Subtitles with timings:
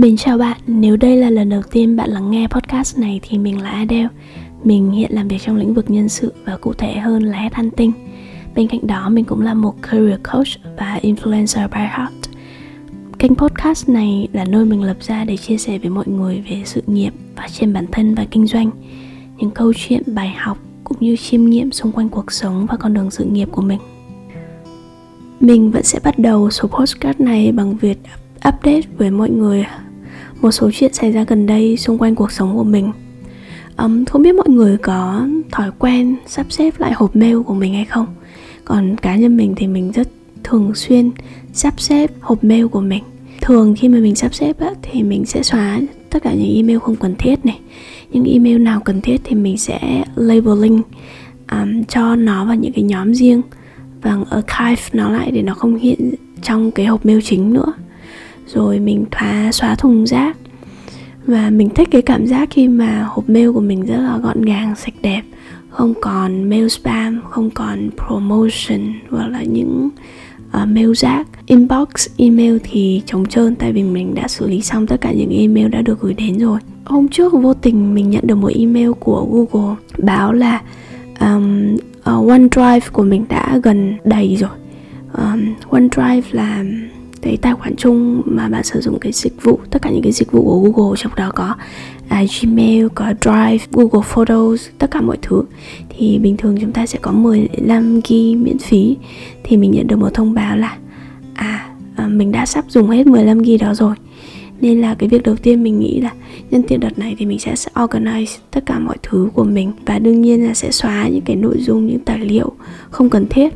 [0.00, 3.38] Mình chào bạn, nếu đây là lần đầu tiên bạn lắng nghe podcast này thì
[3.38, 4.08] mình là Adele.
[4.64, 7.92] Mình hiện làm việc trong lĩnh vực nhân sự và cụ thể hơn là headhunting
[8.54, 10.46] Bên cạnh đó mình cũng là một career coach
[10.78, 12.30] và influencer by heart.
[13.18, 16.62] Kênh podcast này là nơi mình lập ra để chia sẻ với mọi người về
[16.64, 18.70] sự nghiệp, phát triển bản thân và kinh doanh.
[19.38, 22.94] Những câu chuyện, bài học cũng như chiêm nghiệm xung quanh cuộc sống và con
[22.94, 23.78] đường sự nghiệp của mình.
[25.40, 27.98] Mình vẫn sẽ bắt đầu số postcard này bằng việc
[28.48, 29.64] update với mọi người
[30.40, 32.92] một số chuyện xảy ra gần đây xung quanh cuộc sống của mình.
[33.76, 37.74] Um, không biết mọi người có thói quen sắp xếp lại hộp mail của mình
[37.74, 38.06] hay không?
[38.64, 40.08] Còn cá nhân mình thì mình rất
[40.44, 41.10] thường xuyên
[41.52, 43.02] sắp xếp hộp mail của mình.
[43.40, 45.80] Thường khi mà mình sắp xếp á, thì mình sẽ xóa
[46.10, 47.60] tất cả những email không cần thiết này.
[48.10, 50.82] Những email nào cần thiết thì mình sẽ labeling
[51.50, 53.42] um, cho nó vào những cái nhóm riêng
[54.02, 57.72] và archive nó lại để nó không hiện trong cái hộp mail chính nữa
[58.54, 60.36] rồi mình thoá xóa thùng rác.
[61.26, 64.42] Và mình thích cái cảm giác khi mà hộp mail của mình rất là gọn
[64.42, 65.22] gàng sạch đẹp.
[65.70, 69.88] Không còn mail spam không còn promotion hoặc là những
[70.62, 71.28] uh, mail rác.
[71.46, 75.30] Inbox email thì trống trơn tại vì mình đã xử lý xong tất cả những
[75.30, 76.58] email đã được gửi đến rồi.
[76.84, 80.60] Hôm trước vô tình mình nhận được một email của google báo là
[81.20, 84.50] um, uh, OneDrive của mình đã gần đầy rồi.
[85.12, 86.64] Um, OneDrive là
[87.22, 90.12] cái tài khoản chung mà bạn sử dụng cái dịch vụ tất cả những cái
[90.12, 91.54] dịch vụ của Google trong đó có
[92.06, 95.42] uh, Gmail, có Drive, Google Photos, tất cả mọi thứ.
[95.88, 98.96] Thì bình thường chúng ta sẽ có 15 GB miễn phí.
[99.42, 100.76] Thì mình nhận được một thông báo là
[101.34, 101.70] à
[102.04, 103.94] uh, mình đã sắp dùng hết 15 GB đó rồi.
[104.60, 106.10] Nên là cái việc đầu tiên mình nghĩ là
[106.50, 109.72] nhân tiện đợt này thì mình sẽ organize tất cả mọi thứ của mình.
[109.86, 112.52] Và đương nhiên là sẽ xóa những cái nội dung những tài liệu
[112.90, 113.54] không cần thiết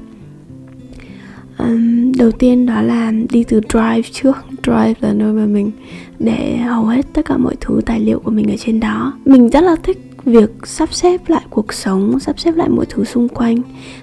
[1.58, 4.36] um, đầu tiên đó là đi từ drive trước.
[4.62, 5.70] Drive là nơi mà mình
[6.18, 9.12] để hầu hết tất cả mọi thứ tài liệu của mình ở trên đó.
[9.24, 13.04] Mình rất là thích việc sắp xếp lại cuộc sống sắp xếp lại mọi thứ
[13.04, 13.56] xung quanh.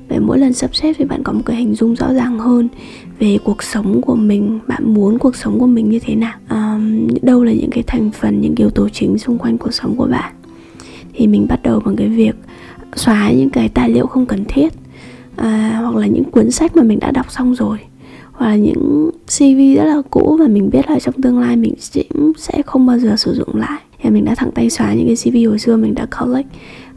[0.09, 2.67] Vậy mỗi lần sắp xếp thì bạn có một cái hình dung rõ ràng hơn
[3.19, 6.33] về cuộc sống của mình bạn muốn cuộc sống của mình như thế nào.
[6.49, 9.95] Um, đâu là những cái thành phần những yếu tố chính xung quanh cuộc sống
[9.95, 10.33] của bạn.
[11.13, 12.35] Thì mình bắt đầu bằng cái việc
[12.95, 14.73] xóa những cái tài liệu không cần thiết
[15.41, 17.77] à, hoặc là những cuốn sách mà mình đã đọc xong rồi.
[18.31, 21.73] Hoặc là những CV rất là cũ và mình biết là trong tương lai mình
[22.37, 23.81] sẽ không bao giờ sử dụng lại.
[24.01, 26.47] Thì mình đã thẳng tay xóa những cái CV hồi xưa mình đã collect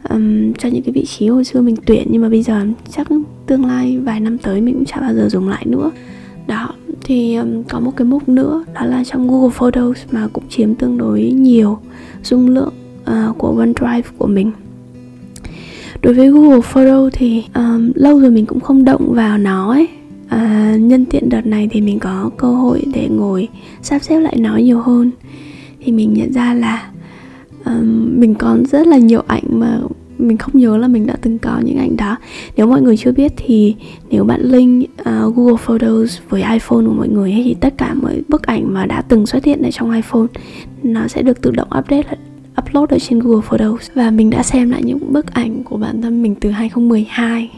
[0.09, 2.07] um, cho những cái vị trí hồi xưa mình tuyển.
[2.11, 3.07] Nhưng mà bây giờ chắc
[3.47, 5.91] tương lai vài năm tới mình cũng chả bao giờ dùng lại nữa.
[6.47, 6.69] Đó
[7.03, 10.75] thì um, có một cái mục nữa đó là trong Google Photos mà cũng chiếm
[10.75, 11.77] tương đối nhiều
[12.23, 14.51] dung lượng uh, của OneDrive của mình
[16.05, 19.87] đối với Google Photo thì um, lâu rồi mình cũng không động vào nó ấy.
[20.27, 23.47] À, nhân tiện đợt này thì mình có cơ hội để ngồi
[23.81, 25.11] sắp xếp lại nó nhiều hơn.
[25.83, 26.89] Thì mình nhận ra là
[27.65, 29.79] um, mình còn rất là nhiều ảnh mà
[30.17, 32.17] mình không nhớ là mình đã từng có những ảnh đó.
[32.57, 33.75] Nếu mọi người chưa biết thì
[34.09, 37.93] nếu bạn link uh, Google Photos với iPhone của mọi người ấy, thì tất cả
[37.93, 40.27] mọi bức ảnh mà đã từng xuất hiện ở trong iPhone
[40.83, 42.17] nó sẽ được tự động update
[42.61, 43.91] upload ở trên Google Photos.
[43.93, 47.49] Và mình đã xem lại những bức ảnh của bản thân mình từ 2012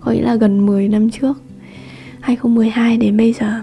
[0.00, 1.42] có nghĩa là gần 10 năm trước.
[2.20, 3.60] 2012 đến bây giờ.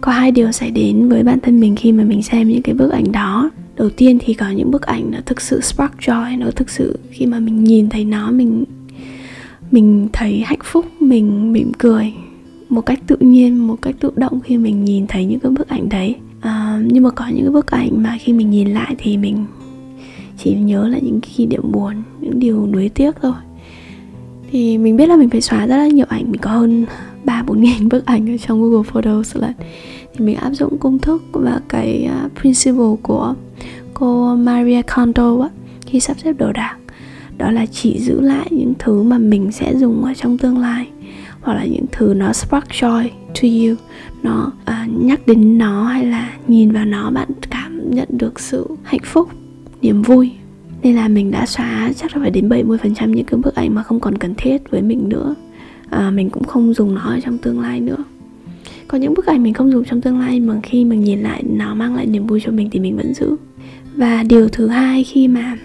[0.00, 2.74] Có hai điều xảy đến với bản thân mình khi mà mình xem những cái
[2.74, 3.50] bức ảnh đó.
[3.76, 6.98] Đầu tiên thì có những bức ảnh nó thực sự spark joy nó thực sự
[7.10, 8.64] khi mà mình nhìn thấy nó mình
[9.70, 12.12] mình thấy hạnh phúc mình mỉm cười
[12.68, 15.68] một cách tự nhiên một cách tự động khi mình nhìn thấy những cái bức
[15.68, 16.14] ảnh đấy.
[16.40, 19.44] À, nhưng mà có những cái bức ảnh mà khi mình nhìn lại thì mình
[20.38, 23.32] chỉ nhớ là những kỷ niệm buồn những điều nuối tiếc thôi.
[24.50, 26.24] Thì mình biết là mình phải xóa rất là nhiều ảnh.
[26.30, 26.86] Mình có hơn
[27.24, 29.52] ba bốn nghìn bức ảnh ở trong Google Photos lần.
[30.14, 33.34] Thì mình áp dụng công thức và cái à, principle của
[33.94, 35.48] cô Maria Kondo á,
[35.86, 36.76] khi sắp xếp đồ đạc.
[37.38, 40.88] Đó là chỉ giữ lại những thứ mà mình sẽ dùng ở trong tương lai
[41.40, 43.76] hoặc là những thứ nó spark joy to you
[44.22, 48.66] nó uh, nhắc đến nó hay là nhìn vào nó bạn cảm nhận được sự
[48.82, 49.28] hạnh phúc
[49.82, 50.32] niềm vui.
[50.82, 53.82] Nên là mình đã xóa chắc là phải đến 70% những cái bức ảnh mà
[53.82, 55.34] không còn cần thiết với mình nữa.
[55.90, 58.04] À, mình cũng không dùng nó ở trong tương lai nữa.
[58.88, 61.42] Có những bức ảnh mình không dùng trong tương lai mà khi mình nhìn lại
[61.46, 63.36] nó mang lại niềm vui cho mình thì mình vẫn giữ.
[63.96, 65.56] Và điều thứ hai khi mà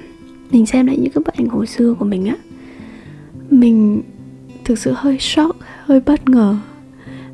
[0.52, 2.36] mình xem lại những cái bức ảnh hồi xưa của mình á
[3.50, 4.02] mình
[4.66, 6.56] thực sự hơi shock hơi bất ngờ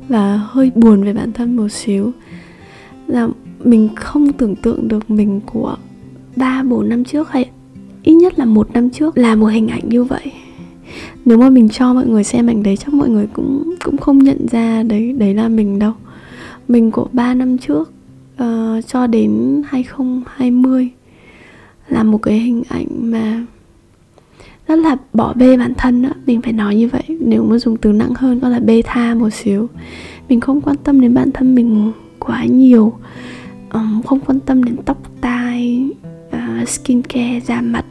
[0.08, 2.12] và hơi buồn về bản thân một xíu.
[3.06, 3.28] Là
[3.64, 5.76] mình không tưởng tượng được mình của
[6.36, 7.50] ba bốn năm trước hay
[8.02, 10.32] ít nhất là một năm trước là một hình ảnh như vậy.
[11.24, 14.18] Nếu mà mình cho mọi người xem ảnh đấy chắc mọi người cũng cũng không
[14.18, 15.92] nhận ra đấy đấy là mình đâu.
[16.68, 17.92] Mình của 3 năm trước
[18.42, 20.90] uh, cho đến 2020
[21.88, 23.44] là một cái hình ảnh mà
[24.68, 26.12] rất là bỏ bê bản thân á.
[26.26, 29.14] Mình phải nói như vậy nếu mà dùng từ nặng hơn có là bê tha
[29.14, 29.68] một xíu.
[30.28, 32.92] Mình không quan tâm đến bản thân mình quá nhiều.
[33.72, 35.88] Um, không quan tâm đến tóc tai
[36.62, 37.84] uh, skincare da mặt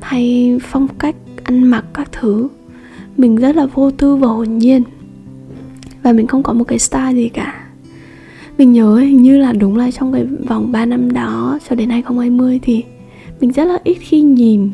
[0.00, 2.48] hay phong cách ăn mặc các thứ.
[3.16, 4.82] Mình rất là vô tư và hồn nhiên.
[6.02, 7.64] Và mình không có một cái style gì cả.
[8.58, 11.90] Mình nhớ hình như là đúng là trong cái vòng 3 năm đó cho đến
[11.90, 12.84] 2020 thì
[13.40, 14.70] mình rất là ít khi nhìn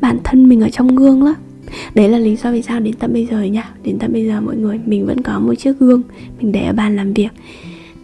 [0.00, 1.34] bản thân mình ở trong gương lắm.
[1.94, 3.70] Đấy là lý do vì sao đến tận bây giờ nha.
[3.84, 6.02] Đến tận bây giờ mọi người mình vẫn có một chiếc gương.
[6.40, 7.30] Mình để ở bàn làm việc.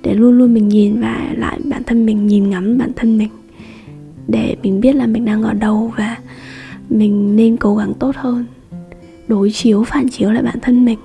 [0.03, 3.29] Để luôn luôn mình nhìn và lại bản thân mình nhìn ngắm bản thân mình
[4.29, 6.17] để mình biết là mình đang ở đâu và
[6.91, 8.45] mình nên cố gắng tốt hơn.
[9.29, 10.99] Đối chiếu phản chiếu lại bản thân mình.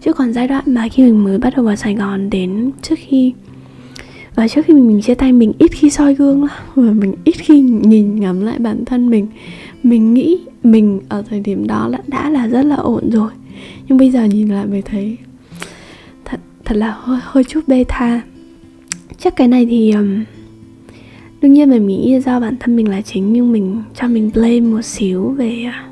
[0.00, 2.98] Chứ còn giai đoạn mà khi mình mới bắt đầu vào sài gòn đến trước
[2.98, 3.32] khi
[4.34, 6.50] và trước khi mình, chia tay mình ít khi soi gương lắm.
[6.74, 9.26] Và mình ít khi nhìn ngắm lại bản thân mình.
[9.82, 13.30] Mình nghĩ mình ở thời điểm đó đã, đã là rất là ổn rồi.
[13.88, 15.16] Nhưng bây giờ nhìn lại mình thấy
[16.24, 18.20] thật thật là hơi, hơi chút bê tha.
[19.18, 20.24] Chắc cái này thì um,
[21.44, 24.60] đương nhiên mình nghĩ do bản thân mình là chính nhưng mình cho mình blame
[24.60, 25.86] một xíu về à,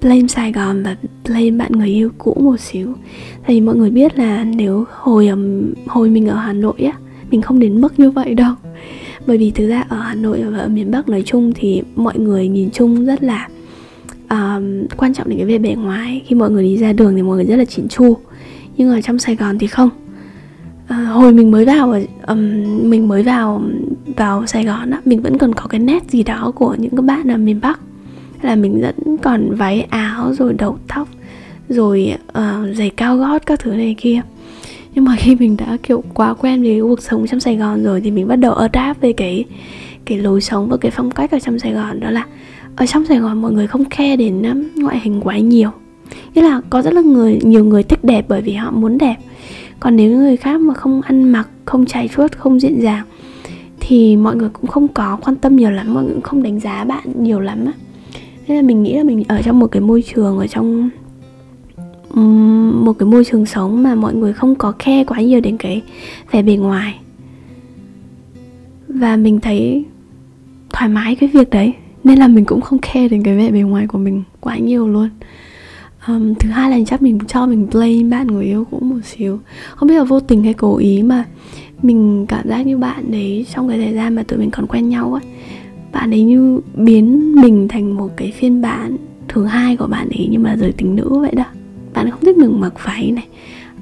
[0.00, 2.94] blame Sài Gòn và blame bạn người yêu cũ một xíu.
[3.46, 5.28] Tại vì mọi người biết là nếu hồi
[5.86, 6.92] hồi mình ở Hà Nội á
[7.30, 8.54] Mình không đến mức như vậy đâu.
[9.26, 12.18] Bởi vì thực ra ở Hà Nội và ở miền Bắc nói chung thì mọi
[12.18, 13.48] người nhìn chung rất là
[14.30, 16.22] um, quan trọng đến cái về bề ngoài.
[16.26, 18.16] Khi mọi người đi ra đường thì mọi người rất là chỉnh chu.
[18.76, 19.90] Nhưng ở trong Sài Gòn thì không
[20.90, 21.94] à, hồi mình mới vào
[22.26, 22.40] um,
[22.90, 23.62] mình mới vào
[24.16, 27.04] vào Sài Gòn á mình vẫn còn có cái nét gì đó của những các
[27.04, 27.80] bạn ở miền Bắc.
[28.42, 31.08] Là mình vẫn còn váy áo rồi đầu tóc
[31.68, 34.20] rồi uh, giày cao gót các thứ này kia.
[34.94, 38.00] Nhưng mà khi mình đã kiểu quá quen với cuộc sống trong Sài Gòn rồi
[38.00, 39.44] thì mình bắt đầu adapt về cái
[40.04, 42.26] cái lối sống và cái phong cách ở trong Sài Gòn đó là
[42.76, 44.42] ở trong Sài Gòn mọi người không khe đến
[44.76, 45.70] ngoại hình quá nhiều.
[46.34, 49.16] Nghĩa là có rất là người nhiều người thích đẹp bởi vì họ muốn đẹp
[49.80, 53.06] còn nếu người khác mà không ăn mặc, không chạy chuốt không diện dàng,
[53.80, 56.60] thì mọi người cũng không có quan tâm nhiều lắm, mọi người cũng không đánh
[56.60, 57.72] giá bạn nhiều lắm á.
[58.46, 60.90] Thế là mình nghĩ là mình ở trong một cái môi trường, ở trong
[62.84, 65.82] một cái môi trường sống mà mọi người không có khe quá nhiều đến cái
[66.30, 66.98] vẻ bề ngoài.
[68.88, 69.84] Và mình thấy
[70.70, 71.72] thoải mái cái việc đấy,
[72.04, 74.88] nên là mình cũng không khe đến cái vẻ bề ngoài của mình quá nhiều
[74.88, 75.08] luôn
[76.08, 79.40] um, thứ hai là chắc mình cho mình blame bạn người yêu cũng một xíu.
[79.74, 81.24] Không biết là vô tình hay cố ý mà
[81.82, 84.88] mình cảm giác như bạn đấy trong cái thời gian mà tụi mình còn quen
[84.88, 85.20] nhau á
[85.92, 88.96] bạn ấy như biến mình thành một cái phiên bản
[89.28, 91.44] thứ hai của bạn ấy nhưng mà giới tính nữ vậy đó.
[91.94, 93.26] Bạn ấy không thích mình mặc váy này.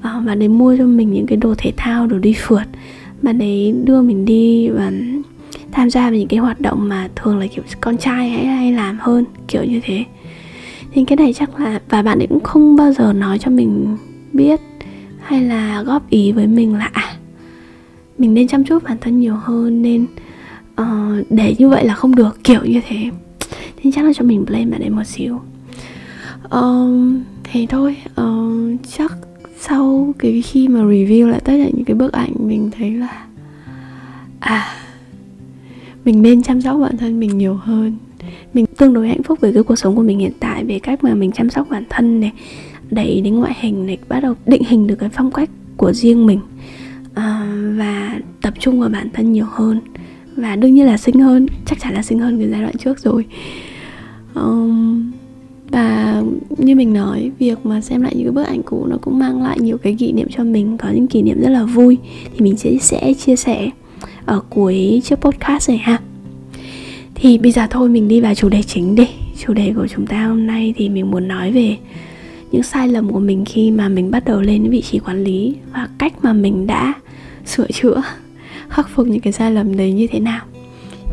[0.01, 2.65] À, bạn ấy mua cho mình những cái đồ thể thao đồ đi phượt.
[3.23, 4.93] Bạn ấy đưa mình đi và
[5.73, 8.73] tham gia vào những cái hoạt động mà thường là kiểu con trai hay hay
[8.73, 10.05] làm hơn kiểu như thế
[10.93, 13.97] thì cái này chắc là và bạn ấy cũng không bao giờ nói cho mình
[14.33, 14.61] biết
[15.21, 17.15] hay là góp ý với mình là à
[18.19, 20.07] mình nên chăm chút bản thân nhiều hơn nên
[20.81, 23.11] uh, để như vậy là không được kiểu như thế.
[23.77, 25.41] Thì chắc là cho mình blame bạn ấy một xíu.
[26.51, 27.97] Um, thế thôi.
[28.17, 29.13] Um, chắc
[29.61, 33.27] sau cái khi mà review lại tất cả những cái bức ảnh mình thấy là
[34.41, 34.75] à
[36.05, 37.97] mình nên chăm sóc bản thân mình nhiều hơn
[38.55, 41.05] mình tương đối hạnh phúc với cái cuộc sống của mình hiện tại về cách
[41.05, 42.33] mà mình chăm sóc bản thân này
[42.91, 46.27] đẩy đến ngoại hình này bắt đầu định hình được cái phong cách của riêng
[46.27, 46.41] mình
[47.15, 49.81] à, và tập trung vào bản thân nhiều hơn.
[50.37, 52.99] Và đương nhiên là xinh hơn chắc chắn là xinh hơn cái giai đoạn trước
[52.99, 53.25] rồi.
[54.35, 55.13] Um,
[55.71, 56.23] và
[56.57, 59.43] như mình nói việc mà xem lại những cái bức ảnh cũ nó cũng mang
[59.43, 61.99] lại nhiều cái kỷ niệm cho mình có những kỷ niệm rất là vui.
[62.35, 63.71] Thì mình sẽ sẽ chia sẻ
[64.25, 65.99] ở cuối chiếc podcast này ha
[67.21, 69.09] thì bây giờ thôi mình đi vào chủ đề chính đi.
[69.39, 71.77] Chủ đề của chúng ta hôm nay thì mình muốn nói về
[72.53, 75.55] những sai lầm của mình khi mà mình bắt đầu lên vị trí quản lý
[75.73, 76.93] và cách mà mình đã
[77.47, 78.03] sửa chữa
[78.69, 80.41] khắc phục những cái sai lầm đấy như thế nào.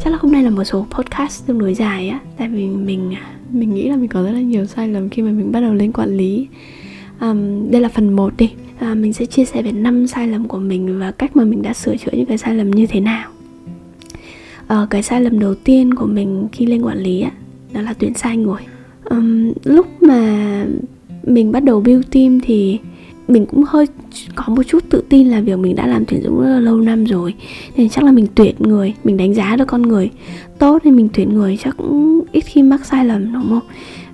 [0.04, 3.14] Chắc là hôm nay là một số podcast tương đối dài á tại vì mình
[3.52, 5.74] mình nghĩ là mình có rất là nhiều sai lầm khi mà mình bắt đầu
[5.74, 6.48] lên quản lý.
[7.22, 8.52] Um, đây là phần 1 đi.
[8.80, 11.62] À, mình sẽ chia sẻ về năm sai lầm của mình và cách mà mình
[11.62, 13.30] đã sửa chữa những cái sai lầm như thế nào
[14.68, 17.32] à, cái sai lầm đầu tiên của mình khi lên quản lý á
[17.74, 18.62] đó là tuyển sai người.
[19.10, 20.66] Um, lúc mà
[21.24, 22.80] mình bắt đầu build team thì
[23.28, 23.86] mình cũng hơi
[24.36, 26.78] có một chút tự tin là việc mình đã làm tuyển dụng rất là lâu
[26.78, 27.34] năm rồi
[27.78, 30.10] nên chắc là mình tuyển người mình đánh giá được con người
[30.60, 33.70] tốt nên mình tuyển người chắc cũng ít khi mắc sai lầm đúng không?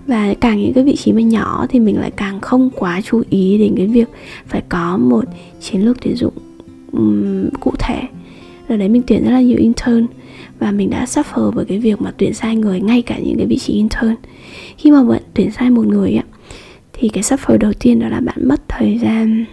[0.08, 3.24] Và càng những cái vị trí mà nhỏ thì mình lại càng không quá chú
[3.30, 4.10] ý đến cái việc
[4.48, 5.26] phải có một
[5.62, 6.34] chiến lược tuyển dụng
[6.92, 8.02] um, cụ thể.
[8.68, 10.06] Rồi đấy mình tuyển rất là nhiều intern
[10.62, 13.46] và mình đã suffer bởi cái việc mà tuyển sai người ngay cả những cái
[13.46, 14.16] vị trí intern.
[14.78, 16.24] Khi mà bạn tuyển sai một người á
[16.94, 19.46] thì cái suffer đầu tiên đó là bạn mất thời gian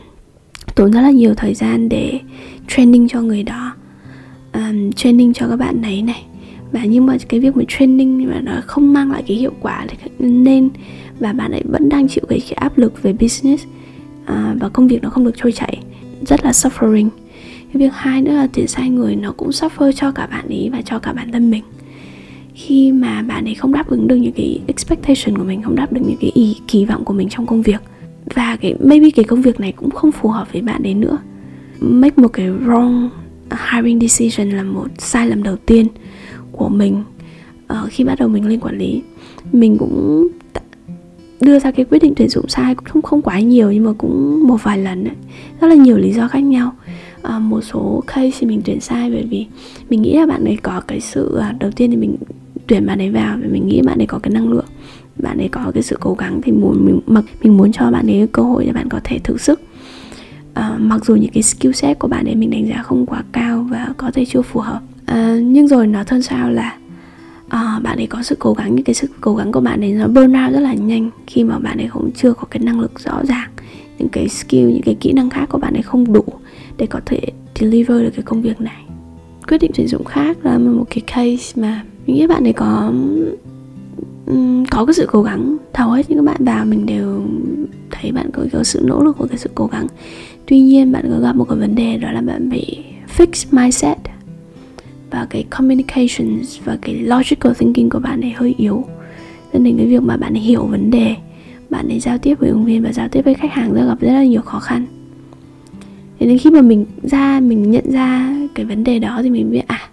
[0.74, 2.20] tốn rất là nhiều thời gian để
[2.68, 3.74] training cho người đó.
[4.52, 6.24] Um, training cho các bạn đấy này.
[6.72, 9.86] Và nhưng mà cái việc mà training mà nó không mang lại cái hiệu quả
[10.18, 10.68] nên
[11.20, 13.64] và bạn ấy vẫn đang chịu cái, cái áp lực về business
[14.22, 15.78] uh, và công việc nó không được trôi chảy.
[16.26, 17.08] Rất là suffering
[17.72, 20.68] cái việc hai nữa là tuyển sai người nó cũng suffer cho cả bạn ấy
[20.72, 21.64] và cho cả bản thân mình.
[22.54, 25.92] Khi mà bạn ấy không đáp ứng được những cái expectation của mình không đáp
[25.92, 27.80] được những cái ý kỳ vọng của mình trong công việc.
[28.34, 31.18] Và cái maybe cái công việc này cũng không phù hợp với bạn ấy nữa.
[31.80, 33.08] Make một cái wrong
[33.72, 35.86] hiring decision là một sai lầm đầu tiên
[36.52, 37.02] của mình.
[37.72, 39.02] Uh, khi bắt đầu mình lên quản lý
[39.52, 40.26] mình cũng
[41.40, 44.46] đưa ra cái quyết định tuyển dụng sai không không quá nhiều nhưng mà cũng
[44.48, 45.14] một vài lần ấy.
[45.60, 46.72] rất là nhiều lý do khác nhau
[47.36, 49.46] uh, một số case thì mình tuyển sai bởi vì
[49.90, 52.16] mình nghĩ là bạn ấy có cái sự uh, đầu tiên thì mình
[52.66, 54.66] tuyển bạn ấy vào vì mình nghĩ bạn ấy có cái năng lượng
[55.16, 58.10] bạn ấy có cái sự cố gắng thì muốn mình mặc mình muốn cho bạn
[58.10, 59.60] ấy cơ hội để bạn có thể thử sức
[60.54, 63.24] à, mặc dù những cái skill set của bạn ấy mình đánh giá không quá
[63.32, 66.76] cao và có thể chưa phù hợp à, nhưng rồi nó thân sao là
[67.48, 69.92] à, bạn ấy có sự cố gắng những cái sự cố gắng của bạn ấy
[69.92, 72.80] nó burn out rất là nhanh khi mà bạn ấy cũng chưa có cái năng
[72.80, 73.50] lực rõ ràng
[73.98, 76.24] những cái skill những cái kỹ năng khác của bạn ấy không đủ
[76.78, 77.20] để có thể
[77.60, 78.84] deliver được cái công việc này.
[79.48, 82.92] Quyết định tuyển dụng khác là một cái case mà mình nghĩ bạn ấy có
[84.70, 85.56] có cái sự cố gắng.
[85.74, 87.22] Hầu hết những các bạn vào mình đều
[87.90, 89.86] thấy bạn có, cái sự nỗ lực của cái sự cố gắng.
[90.46, 92.78] Tuy nhiên bạn có gặp một cái vấn đề đó là bạn bị
[93.16, 93.98] fix mindset.
[95.10, 98.84] Và cái communications và cái logical thinking của bạn ấy hơi yếu.
[99.52, 101.14] Dẫn đến cái việc mà bạn ấy hiểu vấn đề
[101.70, 104.00] bạn ấy giao tiếp với ứng viên và giao tiếp với khách hàng rất gặp
[104.00, 104.86] rất là nhiều khó khăn
[106.18, 109.50] thế nên khi mà mình ra, mình nhận ra cái vấn đề đó thì mình
[109.50, 109.88] biết à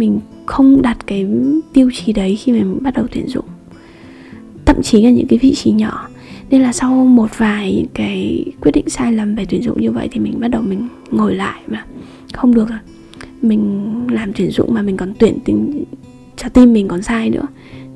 [0.00, 1.26] mình không đặt cái
[1.72, 3.44] tiêu chí đấy khi mà mình bắt đầu tuyển dụng.
[4.66, 6.08] Thậm chí là những cái vị trí nhỏ.
[6.50, 10.08] Nên là sau một vài cái quyết định sai lầm về tuyển dụng như vậy
[10.12, 11.84] thì mình bắt đầu mình ngồi lại mà.
[12.32, 12.78] Không được rồi.
[13.42, 15.84] Mình làm tuyển dụng mà mình còn tuyển tính,
[16.36, 17.46] cho tim mình còn sai nữa,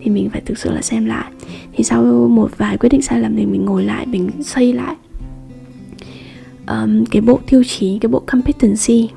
[0.01, 1.33] thì mình phải thực sự là xem lại.
[1.73, 4.95] Thì sau một vài quyết định sai lầm thì mình ngồi lại, mình xây lại
[6.69, 9.09] um, cái bộ tiêu chí cái bộ competency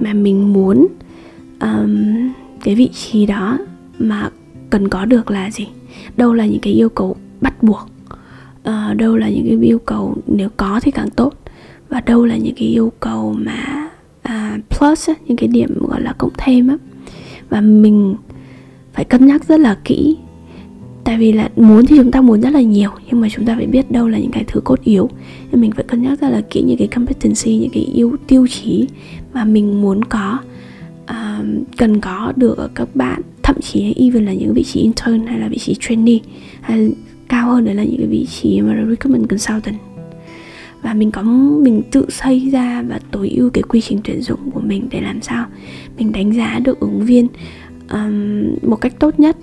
[0.00, 0.86] mà mình muốn
[1.60, 2.04] um,
[2.64, 3.58] cái vị trí đó
[3.98, 4.30] mà
[4.70, 5.68] cần có được là gì?
[6.16, 7.88] Đâu là những cái yêu cầu bắt buộc
[8.68, 11.34] uh, đâu là những cái yêu cầu nếu có thì càng tốt
[11.88, 13.90] và đâu là những cái yêu cầu mà
[14.28, 16.76] uh, plus những cái điểm gọi là cộng thêm á.
[17.48, 18.14] Và mình
[18.92, 20.16] phải cân nhắc rất là kỹ
[21.04, 23.54] tại vì là muốn thì chúng ta muốn rất là nhiều nhưng mà chúng ta
[23.56, 25.10] phải biết đâu là những cái thứ cốt yếu.
[25.52, 28.46] Nên mình phải cân nhắc rất là kỹ những cái competency những cái yêu tiêu
[28.46, 28.86] chí
[29.32, 30.38] mà mình muốn có
[31.04, 31.46] uh,
[31.76, 33.20] cần có được ở các bạn.
[33.42, 36.18] Thậm chí even là những vị trí intern hay là vị trí trainee
[36.60, 36.90] hay
[37.28, 39.76] cao hơn đấy là những cái vị trí mà recruitment consultant.
[40.82, 41.22] Và mình có
[41.62, 45.00] mình tự xây ra và tối ưu cái quy trình tuyển dụng của mình để
[45.00, 45.46] làm sao
[45.98, 47.28] mình đánh giá được ứng viên
[47.90, 49.36] um, một cách tốt nhất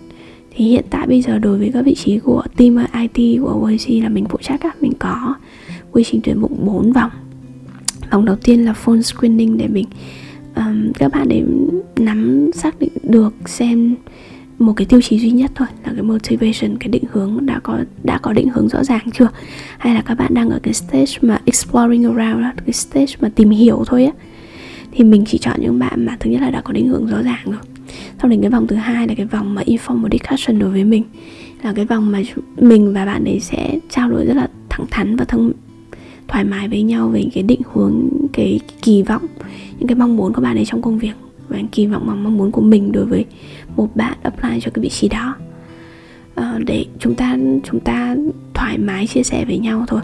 [0.56, 4.04] thì hiện tại bây giờ đối với các vị trí của team IT của OAC
[4.04, 5.36] là mình phụ trách á, mình có
[5.92, 7.12] quy trình tuyển dụng 4 vòng.
[8.12, 9.86] Vòng đầu tiên là phone screening để mình
[10.56, 11.44] um, các bạn để
[12.00, 13.96] nắm xác định được xem
[14.60, 17.80] một cái tiêu chí duy nhất thôi là cái motivation cái định hướng đã có
[18.04, 19.28] đã có định hướng rõ ràng chưa?
[19.78, 23.50] Hay là các bạn đang ở cái stage mà exploring around cái stage mà tìm
[23.50, 24.12] hiểu thôi á
[24.92, 27.22] thì mình chỉ chọn những bạn mà thứ nhất là đã có định hướng rõ
[27.22, 27.62] ràng rồi.
[28.22, 31.04] Sau đến cái vòng thứ hai là cái vòng mà informal discussion đối với mình.
[31.64, 32.22] Là cái vòng mà
[32.58, 35.52] mình và bạn ấy sẽ trao đổi rất là thẳng thắn và thông
[36.28, 39.26] thoải mái với nhau về cái định hướng cái kỳ vọng
[39.80, 41.14] những cái mong muốn của bạn ấy trong công việc
[41.48, 43.26] và kỳ vọng và mong muốn của mình đối với
[43.76, 45.36] một bạn apply cho cái vị trí đó.
[46.36, 48.16] À, để chúng ta chúng ta
[48.54, 50.02] thoải mái chia sẻ với nhau thôi.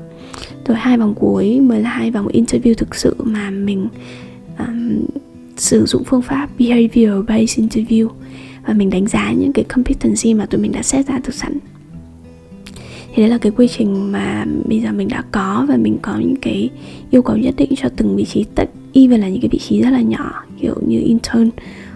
[0.65, 3.87] Rồi hai vòng cuối mới là hai vòng interview thực sự mà mình
[4.59, 5.05] um,
[5.57, 8.09] sử dụng phương pháp behavior based interview.
[8.67, 11.57] Và mình đánh giá những cái competency mà tụi mình đã xét ra từ sẵn.
[13.13, 16.17] Thì đấy là cái quy trình mà bây giờ mình đã có và mình có
[16.19, 16.69] những cái
[17.11, 19.81] yêu cầu nhất định cho từng vị trí tất even là những cái vị trí
[19.81, 21.49] rất là nhỏ kiểu như intern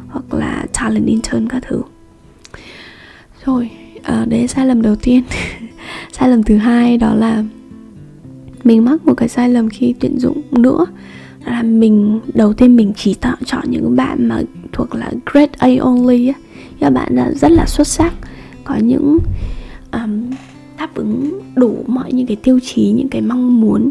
[0.08, 1.82] hoặc là talent intern các thứ.
[3.46, 3.70] Rồi
[4.04, 5.24] à, đấy sai lầm đầu tiên.
[6.12, 7.44] Sai lầm thứ hai đó là
[8.64, 10.86] mình mắc một cái sai lầm khi tuyển dụng nữa
[11.46, 15.70] là mình đầu tiên mình chỉ tạo chọn những bạn mà thuộc là grade A
[15.80, 16.34] only á.
[16.80, 18.14] Các bạn là rất là xuất sắc.
[18.64, 19.18] Có những
[19.92, 20.30] um,
[20.78, 23.90] đáp ứng đủ mọi những cái tiêu chí những cái mong muốn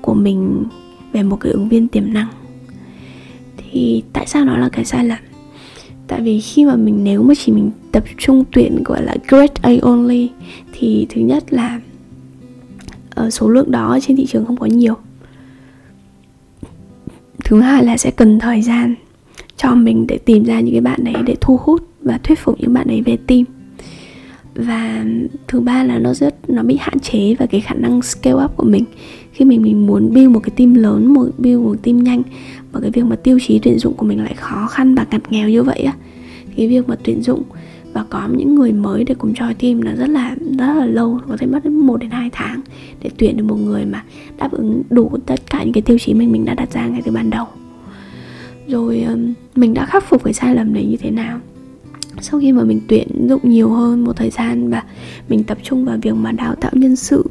[0.00, 0.64] của mình
[1.12, 2.28] về một cái ứng viên tiềm năng.
[3.56, 5.18] Thì tại sao nó là cái sai lầm?
[6.06, 9.54] Tại vì khi mà mình nếu mà chỉ mình tập trung tuyển gọi là grade
[9.62, 10.30] A only
[10.72, 11.80] thì thứ nhất là
[13.10, 14.96] ở số lượng đó trên thị trường không có nhiều
[17.50, 18.94] thứ hai là sẽ cần thời gian
[19.56, 22.60] cho mình để tìm ra những cái bạn đấy để thu hút và thuyết phục
[22.60, 23.44] những bạn ấy về team.
[24.54, 25.04] Và
[25.48, 28.56] thứ ba là nó rất, nó bị hạn chế và cái khả năng scale up
[28.56, 28.84] của mình.
[29.32, 32.22] Khi mình mình muốn build một cái team lớn, một, build một team nhanh,
[32.72, 35.32] và cái việc mà tiêu chí tuyển dụng của mình lại khó khăn và ngặt
[35.32, 35.92] nghèo như vậy á
[36.56, 37.42] cái việc mà tuyển dụng
[37.92, 41.20] và có những người mới để cùng join team là rất là rất là lâu
[41.28, 42.60] có thể mất đến 1 đến 2 tháng
[43.02, 44.04] để tuyển được một người mà
[44.38, 47.02] đáp ứng đủ tất cả những cái tiêu chí mình mình đã đặt ra ngay
[47.04, 47.46] từ ban đầu.
[48.68, 49.06] Rồi
[49.54, 51.40] mình đã khắc phục cái sai lầm đấy như thế nào?
[52.20, 54.82] Sau khi mà mình tuyển dụng nhiều hơn một thời gian và
[55.28, 57.24] mình tập trung vào việc mà đào tạo nhân sự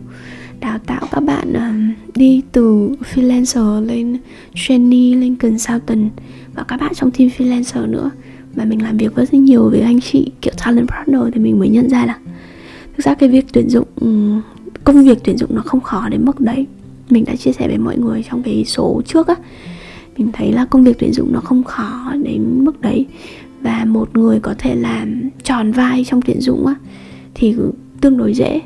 [0.59, 4.17] đào tạo các bạn uh, đi từ freelancer lên
[4.55, 6.11] trainee lên consultant
[6.53, 8.11] và các bạn trong team freelancer nữa
[8.55, 10.31] và mình làm việc với rất nhiều với anh chị
[10.65, 12.19] talent partner thì mình mới nhận ra là
[12.97, 14.07] thực ra cái việc tuyển dụng ừ,
[14.83, 16.67] công việc tuyển dụng nó không khó đến mức đấy.
[17.09, 19.35] Mình đã chia sẻ với mọi người trong cái số trước á,
[20.17, 23.05] mình thấy là công việc tuyển dụng nó không khó đến mức đấy.
[23.61, 26.75] Và một người có thể làm tròn vai trong tuyển dụng á,
[27.33, 27.55] thì
[28.01, 28.61] tương đối dễ.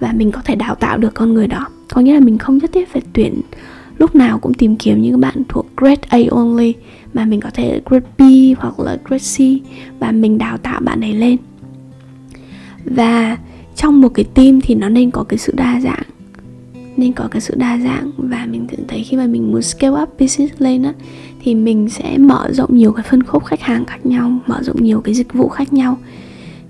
[0.00, 1.66] Và mình có thể đào tạo được con người đó.
[1.92, 3.40] Có nghĩa là mình không nhất thiết phải tuyển,
[3.98, 6.74] lúc nào cũng tìm kiếm những bạn thuộc grade A only
[7.14, 8.22] mà mình có thể grade B
[8.58, 9.62] hoặc là grade C
[10.00, 11.36] và mình đào tạo bạn ấy lên.
[12.84, 13.38] Và
[13.76, 16.02] trong một cái team thì nó nên có cái sự đa dạng
[16.98, 18.10] nên có cái sự đa dạng.
[18.16, 20.92] Và mình thấy khi mà mình muốn scale up business lên á
[21.40, 24.84] thì mình sẽ mở rộng nhiều cái phân khúc khách hàng khác nhau mở rộng
[24.84, 25.98] nhiều cái dịch vụ khác nhau.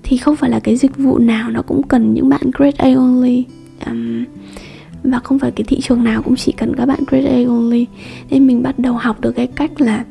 [0.02, 2.94] Thì không phải là cái dịch vụ nào nó cũng cần những bạn grade A
[2.94, 3.44] only
[3.86, 4.24] um,
[5.02, 7.86] và không phải cái thị trường nào cũng chỉ cần các bạn grade A only.
[8.30, 10.04] Nên mình bắt đầu học được cái cách là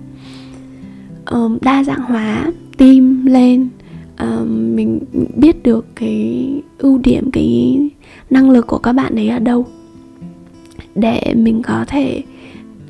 [1.31, 3.69] um, đa dạng hóa team lên.
[4.19, 4.99] Um, mình
[5.35, 7.79] biết được cái ưu điểm cái
[8.29, 9.65] năng lực của các bạn ấy ở đâu.
[10.95, 12.23] Để mình có thể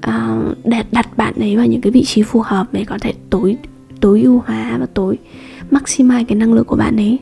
[0.01, 2.97] ờ, uh, để đặt bạn ấy vào những cái vị trí phù hợp để có
[3.01, 3.57] thể tối
[4.01, 5.17] tối ưu hóa và tối
[5.71, 7.17] maximize cái năng lực của bạn ấy.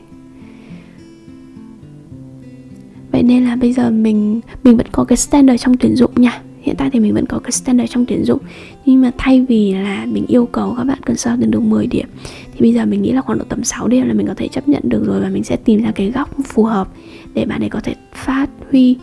[3.12, 6.42] Vậy nên là bây giờ mình mình vẫn có cái standard trong tuyển dụng nha.
[6.62, 8.38] Hiện tại thì mình vẫn có cái standard trong tuyển dụng
[8.86, 12.06] nhưng mà thay vì là mình yêu cầu các bạn cần sao được 10 điểm
[12.52, 14.48] thì bây giờ mình nghĩ là khoảng độ tầm 6 điểm là mình có thể
[14.48, 16.88] chấp nhận được rồi và mình sẽ tìm ra cái góc phù hợp
[17.34, 18.96] để bạn ấy có thể phát huy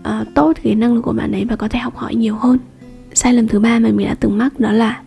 [0.00, 2.58] uh, tốt cái năng lực của bạn ấy và có thể học hỏi nhiều hơn.
[3.14, 5.02] Sai lầm thứ ba mà mình đã từng mắc đó là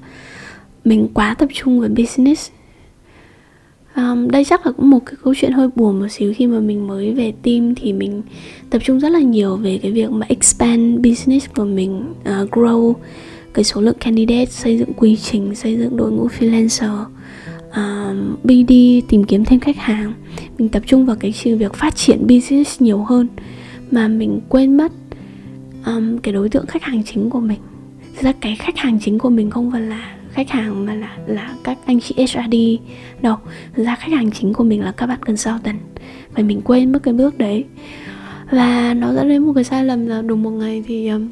[0.85, 2.49] mình quá tập trung vào business.
[3.95, 6.33] Um, đây chắc là cũng một cái câu chuyện hơi buồn một xíu.
[6.37, 8.21] Khi mà mình mới về team thì mình
[8.69, 12.93] tập trung rất là nhiều về cái việc mà expand business của mình uh, grow
[13.53, 17.05] cái số lượng candidate xây dựng quy trình xây dựng đội ngũ freelancer.
[17.71, 18.73] À, uh, BD
[19.09, 20.13] tìm kiếm thêm khách hàng.
[20.57, 23.27] Mình tập trung vào cái việc phát triển business nhiều hơn
[23.91, 24.91] mà mình quên mất
[25.85, 27.59] um, cái đối tượng khách hàng chính của mình.
[28.15, 31.17] Thực ra cái khách hàng chính của mình không phải là khách hàng mà là
[31.27, 32.55] là các anh chị HRD
[33.21, 33.35] đâu.
[33.75, 35.79] Thực ra khách hàng chính của mình là các bạn consultant
[36.35, 37.65] và mình quên mất cái bước đấy.
[38.51, 41.29] Và nó dẫn đến một cái sai lầm là đúng một ngày thì um,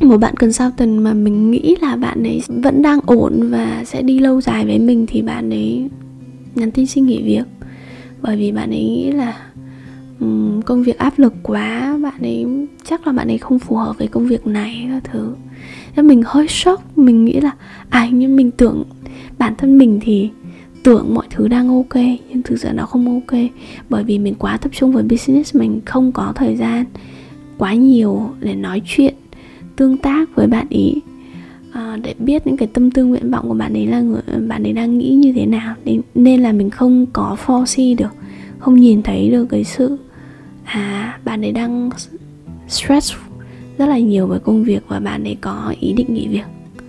[0.00, 4.18] một bạn consultant mà mình nghĩ là bạn ấy vẫn đang ổn và sẽ đi
[4.18, 5.88] lâu dài với mình thì bạn ấy
[6.54, 7.44] nhắn tin xin nghỉ việc.
[8.22, 9.36] Bởi vì bạn ấy nghĩ là
[10.20, 12.46] um, công việc áp lực quá bạn ấy
[12.84, 15.34] chắc là bạn ấy không phù hợp với công việc này các thứ.
[15.96, 17.50] Nên mình hơi sốc mình nghĩ là
[17.88, 18.84] à nhưng mình tưởng
[19.38, 20.30] bản thân mình thì
[20.82, 21.94] tưởng mọi thứ đang ok
[22.28, 23.40] nhưng thực sự nó không ok.
[23.88, 26.84] Bởi vì mình quá tập trung vào business mình không có thời gian
[27.58, 29.14] quá nhiều để nói chuyện
[29.76, 30.94] tương tác với bạn ý
[31.72, 34.62] à, để biết những cái tâm tư nguyện vọng của bạn ấy là người bạn
[34.62, 35.74] ấy đang nghĩ như thế nào.
[35.84, 38.14] Nên, nên là mình không có foresee được
[38.58, 39.98] không nhìn thấy được cái sự
[40.64, 41.90] à bạn ấy đang
[42.68, 43.14] stress
[43.78, 46.44] rất là nhiều với công việc và bạn ấy có ý định nghỉ việc.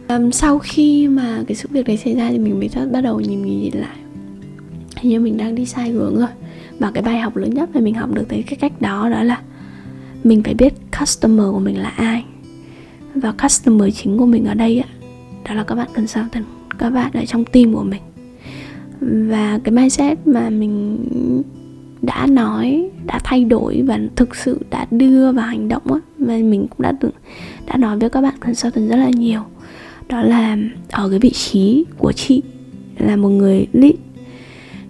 [0.10, 3.20] Um, sau khi mà cái sự việc đấy xảy ra thì mình mới bắt đầu
[3.20, 3.98] nhìn nhìn lại.
[4.98, 6.28] Hình như mình đang đi sai hướng rồi.
[6.80, 9.24] Và cái bài học lớn nhất mà mình học được tới cái cách đó đó
[9.24, 9.42] là
[10.24, 12.26] mình phải biết customer của mình là ai
[13.16, 14.90] và customer chính của mình ở đây á
[15.48, 16.46] đó là các bạn cần sao consultant
[16.78, 18.02] các bạn ở trong team của mình.
[19.02, 20.98] Và cái mindset mà mình
[22.02, 26.34] đã nói, đã thay đổi và thực sự đã đưa vào hành động á và
[26.34, 27.12] mình cũng đã từng
[27.66, 29.42] đã nói với các bạn consultant rất là nhiều.
[30.10, 30.58] Đó là
[30.92, 32.42] ở cái vị trí của chị
[32.98, 33.96] là một người lead,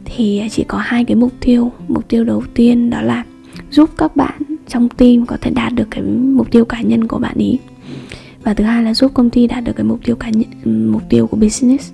[0.06, 1.72] thì chỉ có hai cái mục tiêu.
[1.88, 3.24] Mục tiêu đầu tiên đó là
[3.72, 7.20] giúp các bạn trong team có thể đạt được cái mục tiêu cá nhân của
[7.20, 7.60] bạn ý
[8.46, 11.02] và thứ hai là giúp công ty đạt được cái mục tiêu cá nhân mục
[11.10, 11.92] tiêu của business.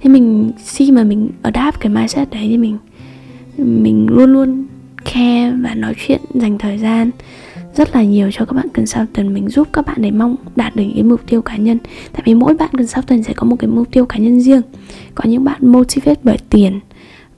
[0.00, 2.78] Thế mình khi mà mình adapt cái mindset đấy thì mình
[3.56, 4.66] mình luôn luôn
[5.04, 7.10] care và nói chuyện dành thời gian
[7.74, 9.30] rất là nhiều cho các bạn consultant.
[9.30, 11.78] Mình giúp các bạn để mong đạt được cái mục tiêu cá nhân.
[12.12, 14.62] Tại vì mỗi bạn consultant sẽ có một cái mục tiêu cá nhân riêng.
[15.14, 16.80] Có những bạn motivate bởi tiền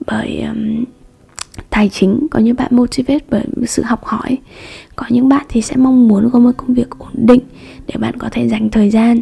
[0.07, 0.85] bởi um,
[1.71, 2.27] tài chính.
[2.31, 4.39] Có những bạn motivate bởi sự học hỏi.
[4.97, 7.41] Có những bạn thì sẽ mong muốn có một công việc ổn định
[7.87, 9.21] để bạn có thể dành thời gian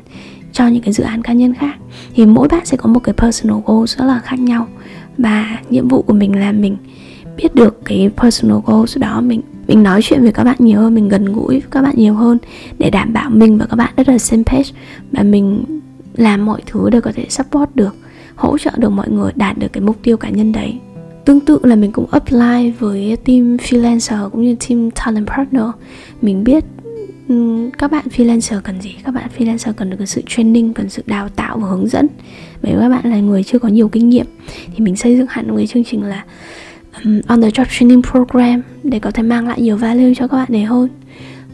[0.52, 1.76] cho những cái dự án cá nhân khác.
[2.14, 4.66] Thì mỗi bạn sẽ có một cái personal goal rất là khác nhau.
[5.18, 6.76] Và nhiệm vụ của mình là mình
[7.36, 10.94] biết được cái personal goals đó, mình mình nói chuyện với các bạn nhiều hơn,
[10.94, 12.38] mình gần gũi với các bạn nhiều hơn
[12.78, 14.70] để đảm bảo mình và các bạn rất là same page
[15.12, 15.64] và mình
[16.16, 17.96] làm mọi thứ để có thể support được,
[18.34, 20.78] hỗ trợ được mọi người, đạt được cái mục tiêu cá nhân đấy.
[21.24, 25.64] Tương tự là mình cũng apply với team freelancer cũng như team talent partner.
[26.22, 26.64] Mình biết
[27.30, 28.94] Ừ, các bạn freelancer cần gì?
[29.04, 32.06] Các bạn freelancer cần được sự training cần sự đào tạo và hướng dẫn.
[32.62, 34.26] Bởi các bạn là người chưa có nhiều kinh nghiệm.
[34.74, 36.24] Thì mình xây dựng hẳn một cái chương trình là
[37.04, 40.36] um, on the job training program để có thể mang lại nhiều value cho các
[40.36, 40.88] bạn này hơn.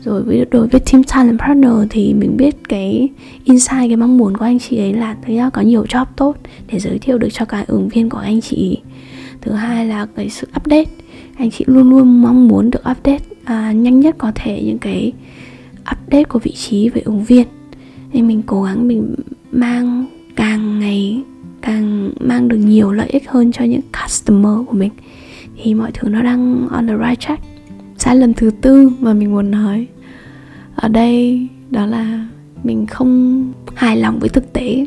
[0.04, 3.08] Rồi với đối với team talent partner thì mình biết cái
[3.44, 6.36] insight cái mong muốn của anh chị ấy là thứ nhất có nhiều job tốt
[6.72, 8.78] để giới thiệu được cho các ứng viên của anh chị.
[9.40, 10.90] Thứ hai là cái sự update.
[11.38, 15.12] Anh chị luôn luôn mong muốn được update à, nhanh nhất có thể những cái
[15.92, 17.46] update của vị trí về ứng viên.
[18.12, 19.14] Nên mình cố gắng mình
[19.52, 21.22] mang càng ngày,
[21.62, 24.90] càng mang được nhiều lợi ích hơn cho những customer của mình.
[25.62, 27.42] Thì mọi thứ nó đang on the right track.
[27.98, 29.86] Sai lầm thứ tư mà mình muốn nói
[30.74, 32.26] ở đây đó là
[32.64, 33.42] mình không
[33.74, 34.86] hài lòng với thực tế.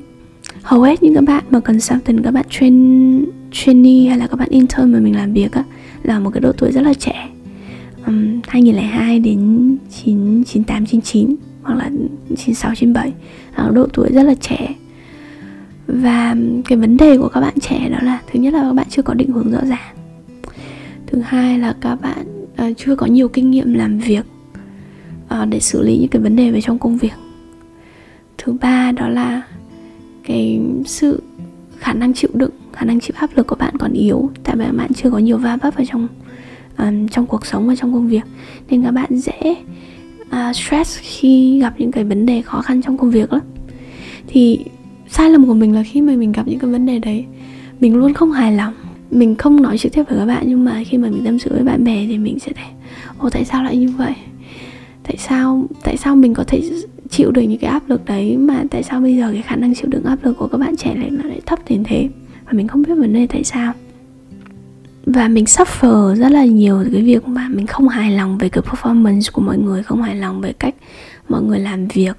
[0.61, 4.49] Hầu hết những các bạn mà consultant, các bạn train, trainee hay là các bạn
[4.49, 5.63] intern mà mình làm việc á,
[6.03, 7.29] là một cái độ tuổi rất là trẻ
[8.09, 11.89] um, 2002 đến 9, 98, 99 hoặc là
[12.37, 13.13] 96, 97
[13.57, 14.75] là độ tuổi rất là trẻ.
[15.87, 18.87] Và cái vấn đề của các bạn trẻ đó là thứ nhất là các bạn
[18.89, 19.95] chưa có định hướng rõ ràng.
[21.07, 24.25] Thứ hai là các bạn uh, chưa có nhiều kinh nghiệm làm việc
[25.41, 27.13] uh, để xử lý những cái vấn đề về trong công việc.
[28.37, 29.41] Thứ ba đó là
[30.23, 31.23] cái sự
[31.77, 34.65] khả năng chịu đựng khả năng chịu áp lực của bạn còn yếu tại vì
[34.77, 36.07] bạn chưa có nhiều va vấp vào trong
[36.79, 38.23] um, trong cuộc sống và trong công việc.
[38.69, 39.55] Nên các bạn dễ
[40.21, 43.41] uh, stress khi gặp những cái vấn đề khó khăn trong công việc lắm.
[44.27, 44.59] Thì
[45.07, 47.25] sai lầm của mình là khi mà mình gặp những cái vấn đề đấy
[47.79, 48.73] mình luôn không hài lòng.
[49.11, 51.49] Mình không nói trực tiếp với các bạn nhưng mà khi mà mình tâm sự
[51.53, 52.65] với bạn bè thì mình sẽ thấy
[53.17, 54.13] ồ tại sao lại như vậy?
[55.03, 56.61] Tại sao tại sao mình có thể
[57.09, 59.75] chịu được những cái áp lực đấy mà tại sao bây giờ cái khả năng
[59.75, 62.09] chịu đựng áp lực của các bạn trẻ lại nó lại thấp đến thế?
[62.45, 63.73] Và mình không biết vấn đề tại sao
[65.13, 68.63] và mình suffer rất là nhiều cái việc mà mình không hài lòng về cái
[68.63, 70.75] performance của mọi người, không hài lòng về cách
[71.29, 72.17] mọi người làm việc.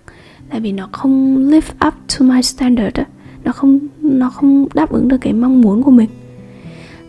[0.50, 2.98] Tại vì nó không live up to my standard
[3.44, 6.08] nó không nó không đáp ứng được cái mong muốn của mình.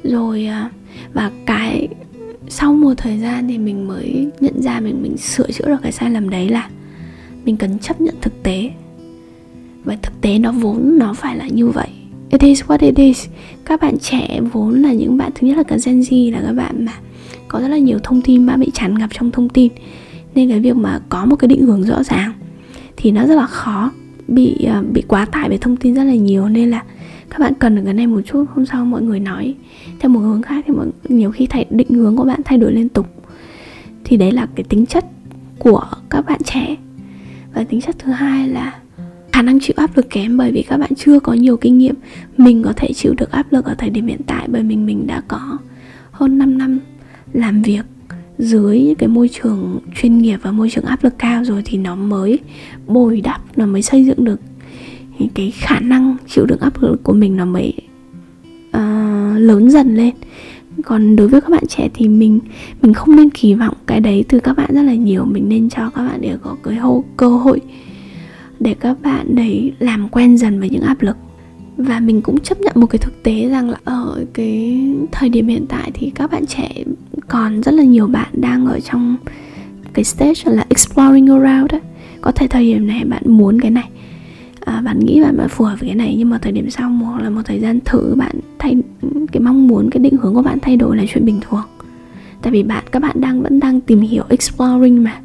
[0.03, 0.69] Rồi à,
[1.13, 1.87] và cái
[2.47, 5.91] sau một thời gian thì mình mới nhận ra mình mình sửa chữa được cái
[5.91, 6.69] sai lầm đấy là
[7.45, 8.71] mình cần chấp nhận thực tế.
[9.83, 11.89] Và thực tế nó vốn nó phải là như vậy.
[12.29, 13.27] It is what it is
[13.71, 16.53] các bạn trẻ vốn là những bạn thứ nhất là cả Gen Z là các
[16.53, 16.91] bạn mà
[17.47, 19.71] có rất là nhiều thông tin mà bị tràn ngập trong thông tin.
[20.35, 22.33] Nên cái việc mà có một cái định hướng rõ ràng
[22.97, 23.91] thì nó rất là khó
[24.27, 26.49] bị ờ, bị quá tải về thông tin rất là nhiều.
[26.49, 26.83] Nên là
[27.29, 29.55] các bạn cần được cái này một chút hôm sau mọi người nói
[29.99, 32.71] theo một hướng khác thì mọi, nhiều khi thay định hướng của bạn thay đổi
[32.71, 33.07] liên tục.
[34.03, 35.05] Thì đấy là cái tính chất
[35.59, 36.75] của các bạn trẻ.
[37.53, 38.80] Và tính chất thứ hai là
[39.31, 41.95] khả năng chịu áp lực kém bởi vì các bạn chưa có nhiều kinh nghiệm.
[42.37, 45.07] Mình có thể chịu được áp lực ở thời điểm hiện tại bởi mình mình
[45.07, 45.57] đã có
[46.11, 46.79] hơn 5 năm
[47.33, 47.85] làm việc
[48.37, 51.95] dưới cái môi trường chuyên nghiệp và môi trường áp lực cao rồi thì nó
[51.95, 52.39] mới
[52.87, 54.39] bồi đắp nó mới xây dựng được
[55.33, 57.73] cái khả năng chịu đựng áp lực của mình nó mới
[58.67, 60.13] uh, lớn dần lên.
[60.83, 62.39] Còn đối với các bạn trẻ thì mình
[62.81, 65.25] mình không nên kỳ vọng cái đấy từ các bạn rất là nhiều.
[65.25, 67.61] Mình nên cho các bạn để có cái hô, cơ hội
[68.61, 71.17] để các bạn đấy làm quen dần với những áp lực.
[71.77, 75.47] Và mình cũng chấp nhận một cái thực tế rằng là ở cái thời điểm
[75.47, 76.83] hiện tại thì các bạn trẻ
[77.27, 79.15] còn rất là nhiều bạn đang ở trong
[79.93, 81.81] cái stage là exploring around đấy
[82.21, 83.89] có thể thời điểm này bạn muốn cái này
[84.65, 86.89] à, bạn nghĩ bạn, bạn phù hợp với cái này nhưng mà thời điểm sau
[86.89, 88.75] hoặc là một thời gian thử bạn thay
[89.31, 91.65] cái mong muốn cái định hướng của bạn thay đổi là chuyện bình thường.
[92.41, 95.21] Tại vì bạn các bạn đang vẫn đang tìm hiểu exploring mà.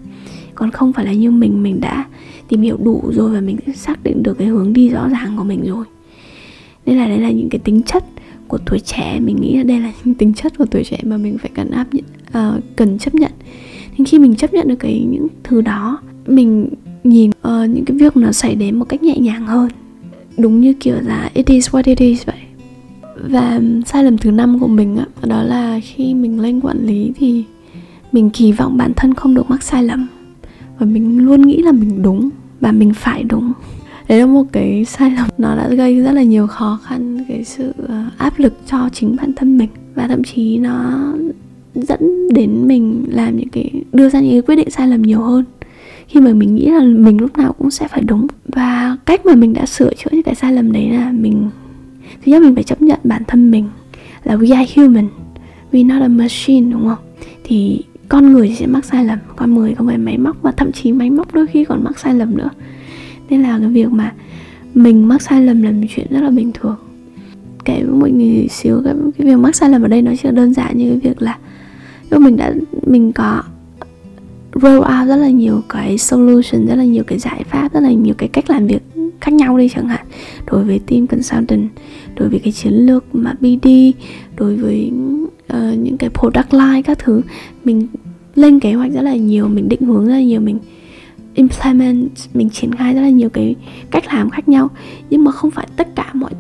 [0.55, 2.05] Còn không phải là như mình mình đã
[2.49, 5.45] tìm hiểu đủ rồi và mình xác định được cái hướng đi rõ ràng của
[5.45, 5.85] mình rồi.
[6.87, 8.05] Nên là đây là những cái tính chất
[8.49, 11.17] của tuổi trẻ mình nghĩ là đây là những tính chất của tuổi trẻ mà
[11.17, 13.33] mình phải cần áp nhận uh, cần chấp nhận.
[13.99, 16.69] Nên khi mình chấp nhận được cái những thứ đó mình
[17.05, 19.69] nhìn uh, những cái việc nó xảy đến một cách nhẹ nhàng hơn.
[20.39, 22.37] Đúng như kiểu là it is what it is vậy.
[23.29, 27.13] Và sai lầm thứ năm của mình á đó là khi mình lên quản lý
[27.17, 27.45] thì
[28.13, 30.07] mình kỳ vọng bản thân không được mắc sai lầm
[30.79, 33.53] và mình luôn nghĩ là mình đúng và mình phải đúng.
[34.09, 35.29] Đấy là một cái sai lầm.
[35.39, 39.17] Nó đã gây rất là nhiều khó khăn, cái sự ờ, áp lực cho chính
[39.17, 39.69] bản thân mình.
[39.95, 41.03] Và thậm chí nó
[41.75, 45.21] dẫn đến mình làm những cái, đưa ra những cái quyết định sai lầm nhiều
[45.21, 45.45] hơn.
[46.09, 48.27] Khi mà mình nghĩ là mình lúc nào cũng sẽ phải đúng.
[48.49, 51.51] Và cách mà mình đã sửa chữa những cái sai lầm đấy là mình,
[52.25, 53.65] thứ nhất mình phải chấp nhận bản thân mình
[54.25, 55.09] là we are human.
[55.73, 57.05] We not a machine, đúng không?
[57.45, 60.73] Thì con người sẽ mắc sai lầm con người không phải máy móc và thậm
[60.73, 62.51] chí máy móc đôi khi còn mắc sai lầm nữa.
[63.31, 64.13] Nên là cái việc mà
[64.75, 66.77] mình mắc sai lầm là một chuyện rất là bình thường.
[67.65, 70.31] Kể với mọi người xíu cái, cái việc mắc sai lầm ở đây nó chưa
[70.31, 71.39] đơn giản như cái việc là
[72.11, 72.55] lúc mình đã
[72.87, 73.43] mình có
[74.55, 77.93] roll out rất là nhiều cái solution rất là nhiều cái giải pháp rất là
[77.93, 78.83] nhiều cái cách làm việc
[79.21, 80.07] khác nhau đi chẳng hạn.
[80.51, 81.69] Đối với team consultant
[82.15, 83.69] đối với cái chiến lược mà BD
[84.37, 84.93] đối với
[85.53, 87.23] uh, những cái product line các thứ.
[87.65, 87.87] Mình
[88.35, 90.59] lên kế hoạch rất là nhiều mình định hướng rất là nhiều mình
[91.35, 93.55] implement mình triển khai rất là nhiều cái
[93.91, 94.69] cách làm khác nhau.
[95.11, 96.31] Nhưng mà không phải tất cả mọi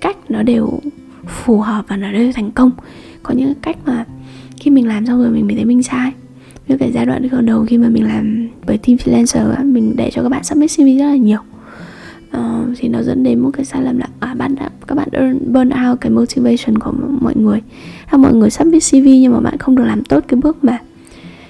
[0.00, 0.80] cách nó đều
[1.26, 2.70] phù hợp và nó đều thành công.
[3.22, 4.04] Có những cách mà
[4.56, 6.12] khi mình làm xong rồi mình mới thấy mình sai.
[6.68, 10.22] Như cái giai đoạn đầu khi mà mình làm với team freelancer mình để cho
[10.22, 11.38] các bạn submit CV rất là nhiều.
[12.36, 15.08] Uh, thì nó dẫn đến một cái sai lầm là à, bạn đã các bạn
[15.52, 17.60] burn out cái motivation của mọi người
[18.06, 20.78] hay mọi người submit CV nhưng mà bạn không được làm tốt cái bước mà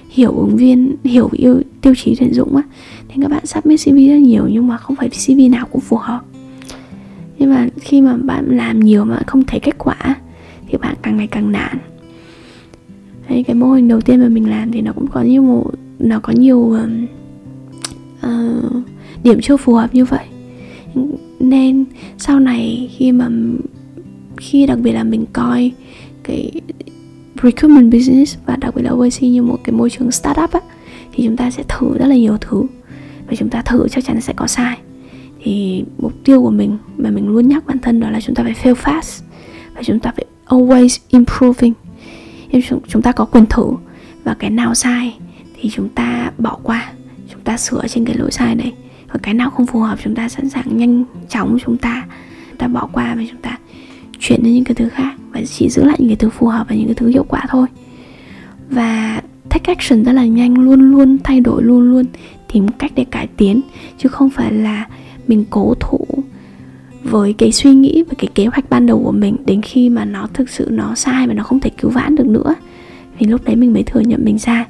[0.09, 2.63] hiểu ứng viên hiểu yêu tiêu chí tuyển dụng á.
[3.07, 5.97] Thì các bạn submit CV rất nhiều nhưng mà không phải CV nào cũng phù
[5.97, 6.21] hợp.
[7.39, 10.15] Nhưng mà khi mà bạn làm nhiều mà không thấy kết quả
[10.67, 11.77] thì bạn càng ngày càng nản.
[13.29, 15.71] Đấy, cái mô hình đầu tiên mà mình làm thì nó cũng có nhiều một
[15.99, 16.77] nó có nhiều
[18.25, 18.29] uh,
[19.23, 20.25] điểm chưa phù hợp như vậy.
[21.39, 21.85] Nên
[22.17, 23.29] sau này khi mà
[24.37, 25.71] khi đặc biệt là mình coi
[26.23, 26.51] cái
[27.43, 30.59] recruitment business và đặc biệt là OAC như một cái môi trường startup á,
[31.13, 32.63] thì chúng ta sẽ thử rất là nhiều thứ
[33.27, 34.77] và chúng ta thử chắc chắn sẽ có sai.
[35.43, 38.43] Thì mục tiêu của mình mà mình luôn nhắc bản thân đó là chúng ta
[38.43, 39.21] phải fail fast
[39.75, 41.73] và chúng ta phải always improving.
[42.87, 43.71] Chúng ta có quyền thử
[44.23, 45.17] và cái nào sai
[45.55, 46.91] thì chúng ta bỏ qua,
[47.31, 48.73] chúng ta sửa trên cái lỗi sai đấy
[49.07, 52.05] và cái nào không phù hợp, chúng ta sẵn sàng nhanh chóng chúng ta
[52.57, 53.57] ta bỏ qua và chúng ta
[54.19, 56.65] chuyển đến những cái thứ khác và chỉ giữ lại những cái thứ phù hợp
[56.69, 57.67] và những cái thứ hiệu quả thôi.
[58.69, 62.05] Và take action rất là nhanh, luôn luôn thay đổi, luôn luôn
[62.53, 63.61] tìm cách để cải tiến,
[63.97, 64.87] chứ không phải là
[65.27, 66.05] mình cố thủ
[67.03, 70.05] với cái suy nghĩ và cái kế hoạch ban đầu của mình đến khi mà
[70.05, 72.55] nó thực sự nó sai và nó không thể cứu vãn được nữa.
[73.19, 74.65] Thì lúc đấy mình mới thừa nhận mình sai.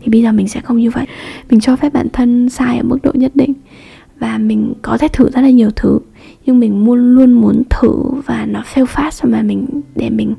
[0.00, 1.06] Thì bây giờ mình sẽ không như vậy.
[1.50, 3.52] Mình cho phép bản thân sai ở mức độ nhất định
[4.18, 5.98] và mình có thể thử rất là nhiều thứ
[6.46, 7.92] nhưng mình luôn luôn muốn thử
[8.26, 10.34] và nó fail fast mà mình, để mình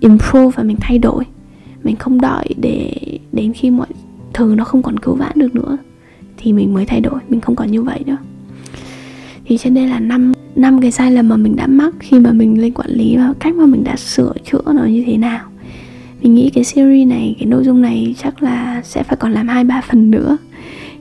[0.00, 1.24] improve và mình thay đổi.
[1.82, 2.92] Mình không đợi để
[3.32, 3.86] đến khi mọi
[4.34, 5.76] thứ nó không còn cứu vãn được nữa,
[6.36, 7.20] thì mình mới thay đổi.
[7.28, 8.16] Mình không còn như vậy nữa.
[9.44, 12.32] Thì trên đây là năm năm cái sai lầm mà mình đã mắc khi mà
[12.32, 15.44] mình lên quản lý và cách mà mình đã sửa chữa nó như thế nào.
[16.22, 19.48] Mình nghĩ cái series này, cái nội dung này chắc là sẽ phải còn làm
[19.48, 20.36] hai, ba phần nữa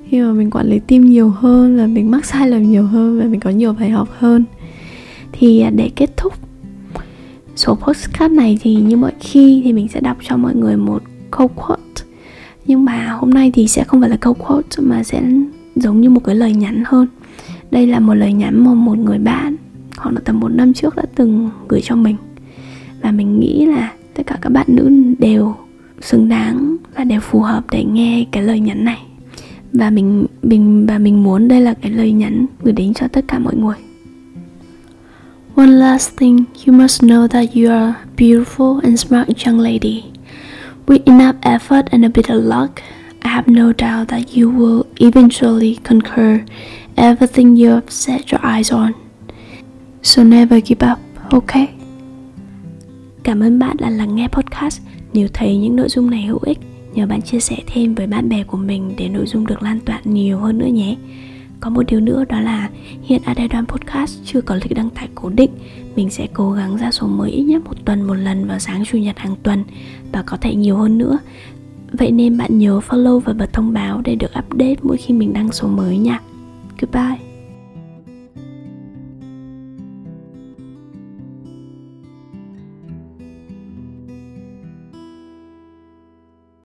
[0.09, 3.19] khi mà mình quản lý team nhiều hơn và mình mắc sai lầm nhiều hơn
[3.19, 4.43] và mình có nhiều bài học hơn,
[5.31, 6.33] thì à, để kết thúc
[7.55, 11.03] số postcard này thì như mọi khi thì mình sẽ đọc cho mọi người một
[11.31, 11.81] câu quote.
[12.67, 15.23] Nhưng mà hôm nay thì sẽ không phải là câu quote mà sẽ
[15.75, 17.07] giống như một cái lời nhắn hơn.
[17.71, 19.55] Đây là một lời nhắn mà một người bạn,
[19.97, 22.15] khoảng là tầm một năm trước đã từng gửi cho mình.
[23.01, 25.55] Và mình nghĩ là tất cả các bạn nữ đều
[26.01, 29.01] xứng đáng và đều phù hợp để nghe cái lời nhắn này
[29.75, 33.25] và mình mình và mình muốn đây là cái lời nhắn gửi đến cho tất
[33.27, 33.75] cả mọi người
[35.55, 40.03] One last thing, you must know that you are a beautiful and smart young lady.
[40.87, 42.81] With enough effort and a bit of luck,
[43.23, 46.43] I have no doubt that you will eventually conquer
[46.97, 48.93] everything you have set your eyes on.
[50.03, 50.99] So never give up,
[51.31, 51.67] okay?
[53.23, 54.81] Cảm ơn bạn đã lắng nghe podcast.
[55.13, 56.59] Nếu thấy những nội dung này hữu ích,
[56.95, 59.79] nhờ bạn chia sẻ thêm với bạn bè của mình để nội dung được lan
[59.79, 60.95] tỏa nhiều hơn nữa nhé.
[61.59, 62.69] Có một điều nữa đó là
[63.03, 65.51] hiện Adedan Podcast chưa có lịch đăng tải cố định,
[65.95, 68.85] Mình sẽ cố gắng ra số mới ít nhất một tuần một lần vào sáng
[68.85, 69.63] chủ nhật hàng tuần
[70.11, 71.17] Và có thể nhiều hơn nữa.
[71.91, 75.33] Vậy nên bạn nhớ follow và bật thông báo để được update mỗi khi mình
[75.33, 76.19] đăng số mới nha.
[76.81, 77.24] Goodbye.